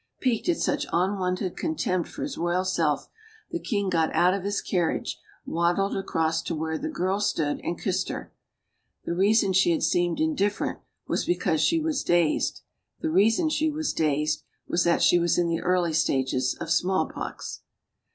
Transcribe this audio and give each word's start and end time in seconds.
Piqued 0.19 0.49
at 0.49 0.57
such 0.57 0.87
unwonted 0.91 1.55
contempt 1.55 2.09
for 2.09 2.23
his 2.23 2.35
royal 2.35 2.65
self, 2.65 3.07
the 3.51 3.59
king 3.59 3.87
got 3.87 4.11
out 4.15 4.33
of 4.33 4.43
his 4.43 4.59
carriage, 4.59 5.19
waddled 5.45 5.95
across 5.95 6.41
to 6.41 6.55
where 6.55 6.79
the 6.79 6.89
girl 6.89 7.19
stood, 7.19 7.61
and 7.63 7.79
kissed 7.79 8.09
her. 8.09 8.33
The 9.05 9.13
reason 9.13 9.53
she 9.53 9.69
had 9.69 9.83
seemed 9.83 10.19
indifferent 10.19 10.79
was 11.07 11.23
because 11.25 11.61
she 11.61 11.79
was 11.79 12.03
dazed. 12.03 12.61
The 13.01 13.11
reason 13.11 13.47
she 13.49 13.69
was 13.69 13.93
dazed 13.93 14.41
was 14.67 14.83
that 14.85 15.03
she 15.03 15.19
was 15.19 15.37
in 15.37 15.49
the 15.49 15.61
early 15.61 15.93
stages 15.93 16.55
of 16.59 16.71
smallpox. 16.71 17.61